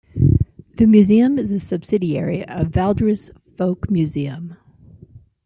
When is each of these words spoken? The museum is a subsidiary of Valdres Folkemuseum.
The 0.77 0.87
museum 0.87 1.37
is 1.37 1.51
a 1.51 1.59
subsidiary 1.59 2.43
of 2.47 2.69
Valdres 2.71 3.29
Folkemuseum. 3.55 4.57